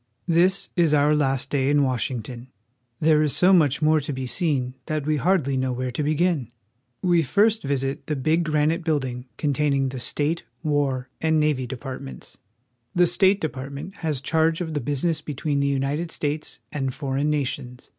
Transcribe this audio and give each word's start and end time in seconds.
THIS 0.27 0.69
is 0.75 0.95
our 0.95 1.13
last 1.15 1.51
day 1.51 1.69
in 1.69 1.83
Washington. 1.83 2.47
There 2.99 3.21
is 3.21 3.35
so 3.35 3.53
much 3.53 3.83
more 3.83 3.99
to 3.99 4.11
be 4.11 4.25
seen 4.25 4.73
that 4.87 5.05
we 5.05 5.17
hardly 5.17 5.55
know 5.55 5.71
where 5.71 5.91
to 5.91 6.01
begin. 6.01 6.49
We 7.03 7.21
first 7.21 7.61
visit 7.61 8.07
the 8.07 8.15
big 8.15 8.45
granite 8.45 8.83
building 8.83 9.25
containing 9.37 9.89
the 9.89 9.99
State, 9.99 10.41
War, 10.63 11.09
and 11.21 11.39
Navy 11.39 11.67
departments. 11.67 12.39
The 12.95 13.05
State 13.05 13.39
Department 13.39 13.97
has 13.97 14.21
charge 14.21 14.59
of 14.59 14.73
the 14.73 14.81
business 14.81 15.21
be 15.21 15.35
tween 15.35 15.59
the 15.59 15.67
United 15.67 16.09
States 16.09 16.61
and 16.71 16.91
foreign 16.95 17.29
nations. 17.29 17.89